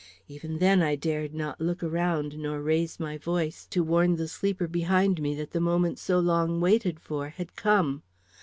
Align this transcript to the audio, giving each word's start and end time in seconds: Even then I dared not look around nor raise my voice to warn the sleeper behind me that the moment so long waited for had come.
Even 0.27 0.57
then 0.57 0.81
I 0.81 0.95
dared 0.95 1.35
not 1.35 1.61
look 1.61 1.83
around 1.83 2.35
nor 2.39 2.59
raise 2.59 2.99
my 2.99 3.19
voice 3.19 3.67
to 3.67 3.83
warn 3.83 4.15
the 4.15 4.27
sleeper 4.27 4.67
behind 4.67 5.21
me 5.21 5.35
that 5.35 5.51
the 5.51 5.61
moment 5.61 5.99
so 5.99 6.17
long 6.17 6.59
waited 6.59 6.99
for 6.99 7.29
had 7.29 7.55
come. 7.55 8.01